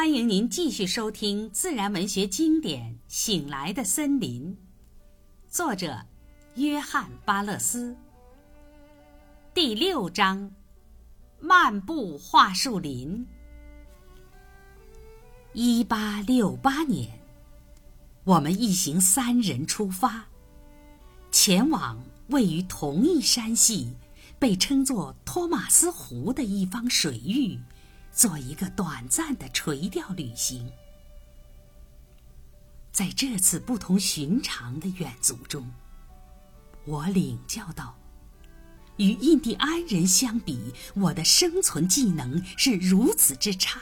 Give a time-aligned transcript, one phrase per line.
[0.00, 4.56] 欢迎您继续收听自然文学经典《醒来的森林》，
[5.54, 6.06] 作者
[6.54, 7.94] 约翰·巴勒斯。
[9.52, 10.52] 第六章：
[11.38, 13.26] 漫步桦树林。
[15.52, 17.20] 一八六八年，
[18.24, 20.24] 我们一行三人出发，
[21.30, 23.92] 前往位于同一山系、
[24.38, 27.58] 被称作托马斯湖的一方水域。
[28.20, 30.70] 做一个短暂的垂钓旅行，
[32.92, 35.66] 在这次不同寻常的远足中，
[36.84, 37.96] 我领教到，
[38.98, 43.80] 与印第安人相比，我的生存技能是如此之差。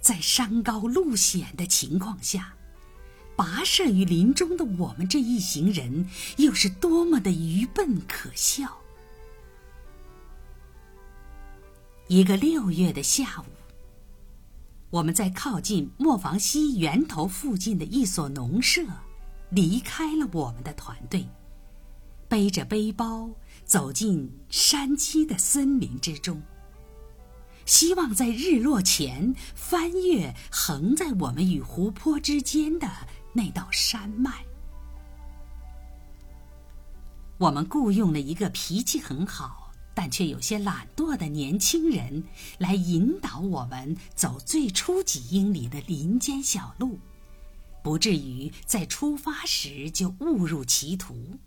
[0.00, 2.54] 在山高路险的情况下，
[3.36, 6.08] 跋涉于林中的我们这一行人，
[6.38, 8.78] 又是多么的愚笨可笑。
[12.08, 13.44] 一个六月的下午，
[14.88, 18.82] 我们在靠近磨坊溪源头附近的一所农舍，
[19.50, 21.28] 离开了我们的团队，
[22.26, 23.28] 背着背包
[23.62, 26.40] 走进山脊的森林之中，
[27.66, 32.90] 希望在日落前翻越横在我们与湖泊之间的
[33.34, 34.46] 那道山脉。
[37.36, 39.67] 我们雇佣了一个脾气很好。
[40.00, 42.22] 但却有些懒惰的年轻人
[42.58, 47.00] 来引导我们走最初几英里的林间小路，
[47.82, 51.40] 不至于在出发时就误入歧途。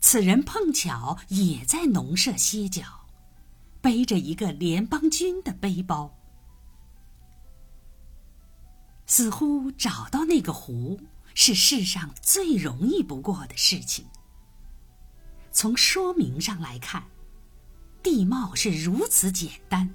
[0.00, 3.06] 此人碰巧也在农舍歇脚，
[3.80, 6.12] 背着一个联邦军的背包，
[9.06, 10.98] 似乎找到那个湖
[11.36, 14.06] 是世上最容易不过的事情。
[15.54, 17.04] 从说明上来看，
[18.02, 19.88] 地貌是如此简单，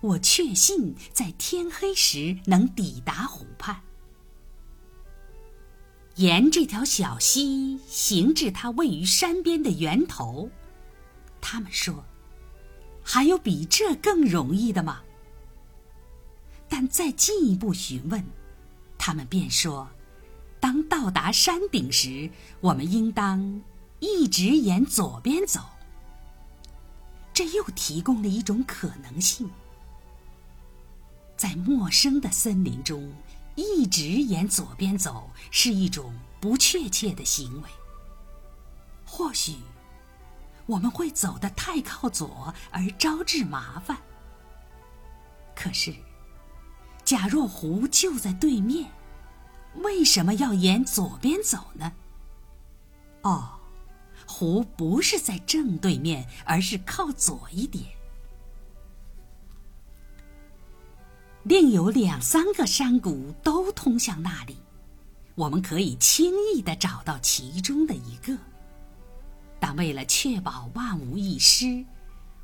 [0.00, 3.82] 我确信在天黑时能抵达湖畔。
[6.14, 10.48] 沿这条小溪行至它位于山边的源头，
[11.40, 12.04] 他们说，
[13.02, 15.02] 还有比这更容易的吗？
[16.68, 18.24] 但再进一步询问，
[18.96, 19.88] 他们便说，
[20.60, 22.30] 当到达山顶时，
[22.60, 23.60] 我们应当。
[24.00, 25.60] 一直沿左边走，
[27.32, 29.50] 这又提供了一种可能性。
[31.36, 33.12] 在陌生的森林中，
[33.54, 37.68] 一直沿左边走是一种不确切的行为。
[39.04, 39.56] 或许
[40.66, 43.96] 我们会走得太靠左而招致麻烦。
[45.56, 45.94] 可是，
[47.04, 48.90] 假若湖就在对面，
[49.76, 51.92] 为什么要沿左边走呢？
[53.22, 53.57] 哦。
[54.30, 57.84] 湖不是在正对面，而是靠左一点。
[61.44, 64.58] 另有两三个山谷都通向那里，
[65.34, 68.36] 我们可以轻易的找到其中的一个。
[69.58, 71.84] 但为了确保万无一失，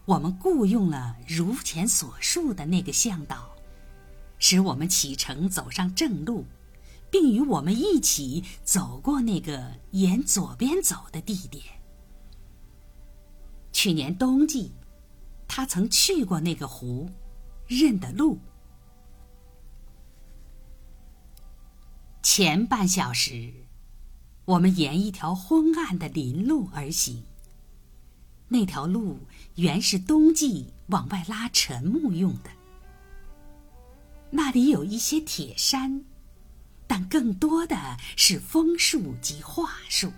[0.07, 3.51] 我们雇佣了如前所述的那个向导，
[4.39, 6.47] 使我们启程走上正路。
[7.15, 11.63] 并与我们一起走过那个沿左边走的地点。
[13.71, 14.73] 去年冬季，
[15.47, 17.09] 他曾去过那个湖，
[17.69, 18.41] 认得路。
[22.21, 23.55] 前半小时，
[24.45, 27.23] 我们沿一条昏暗的林路而行。
[28.49, 29.21] 那条路
[29.55, 32.51] 原是冬季往外拉沉木用的。
[34.33, 36.07] 那里有一些铁山。
[36.97, 40.13] 但更多的是枫树及桦树。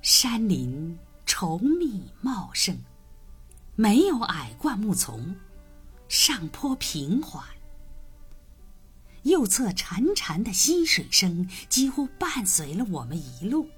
[0.00, 2.78] 山林稠密茂盛，
[3.74, 5.36] 没有矮灌木丛，
[6.08, 7.44] 上坡平缓。
[9.24, 13.68] 右侧潺潺的溪水声几乎伴随了我们一路。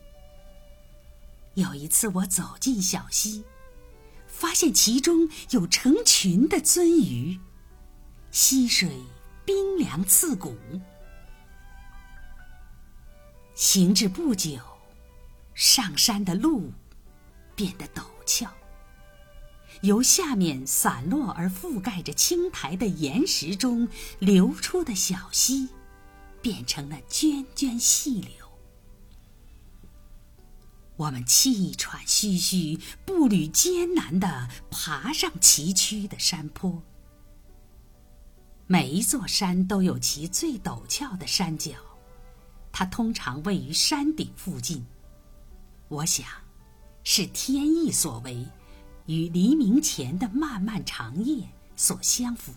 [1.54, 3.42] 有一次，我走进小溪，
[4.28, 7.40] 发现其中有成群的鳟鱼，
[8.30, 9.02] 溪水
[9.44, 10.56] 冰凉刺骨。
[13.58, 14.56] 行至不久，
[15.52, 16.72] 上山的路
[17.56, 18.48] 变得陡峭。
[19.80, 23.88] 由下面散落而覆盖着青苔的岩石中
[24.20, 25.70] 流出的小溪，
[26.40, 28.30] 变成了涓涓细流。
[30.94, 36.80] 我们气喘吁吁、步履艰难地爬上崎岖的山坡。
[38.68, 41.72] 每一座山都有其最陡峭的山脚。
[42.78, 44.86] 它通常位于山顶附近，
[45.88, 46.24] 我想，
[47.02, 48.46] 是天意所为，
[49.06, 51.44] 与黎明前的漫漫长夜
[51.74, 52.52] 所相符。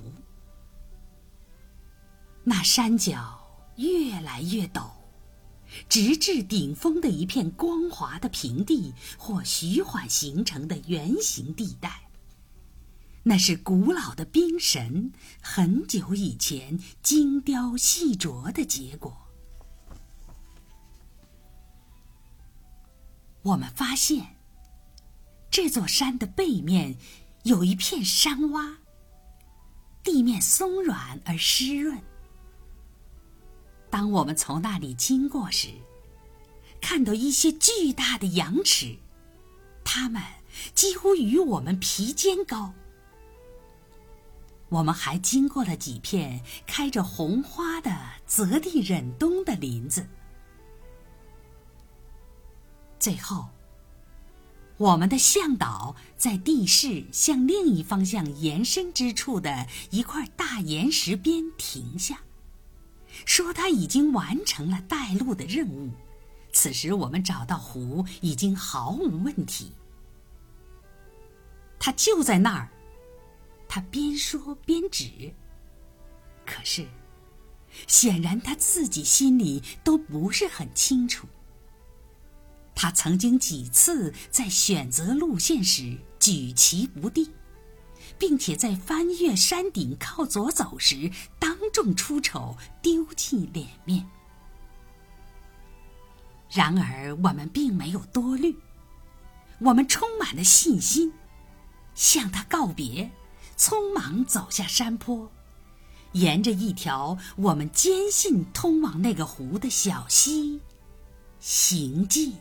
[2.44, 3.42] 那山脚
[3.78, 4.92] 越来越陡，
[5.90, 12.00] 直至顶峰的一片光滑的平地或徐缓形成的圆形地带。
[13.24, 19.21] 那是古老的冰神很久以前精雕细琢的结果。
[23.44, 24.36] 我们发现，
[25.50, 26.96] 这座山的背面
[27.44, 28.76] 有一片山洼，
[30.04, 32.00] 地面松软而湿润。
[33.90, 35.70] 当我们从那里经过时，
[36.80, 38.96] 看到一些巨大的羊齿，
[39.84, 40.22] 它们
[40.76, 42.74] 几乎与我们皮肩高。
[44.70, 47.92] 我们还经过了几片开着红花的
[48.26, 50.08] 泽地忍冬的林子。
[53.02, 53.48] 最后，
[54.78, 62.20] 我们的向导在地势向另一方向延伸之处的一块大岩石边停下，
[63.26, 65.90] 说他已经完成了带路的任务。
[66.54, 69.72] 此时我们找到湖已经毫无问题，
[71.80, 72.70] 它就在那儿。
[73.68, 75.34] 他边说边指，
[76.46, 76.86] 可是，
[77.88, 81.26] 显然他自己心里都不是很清楚。
[82.82, 87.32] 他曾经几次在选择路线时举棋不定，
[88.18, 94.10] 并且在翻越山顶靠左走时当众出丑，丢尽脸面。
[96.50, 98.58] 然而，我们并没有多虑，
[99.60, 101.14] 我们充满了信心，
[101.94, 103.12] 向他告别，
[103.56, 105.32] 匆忙走下山坡，
[106.14, 110.60] 沿着一条我们坚信通往那个湖的小溪
[111.40, 112.34] 行进。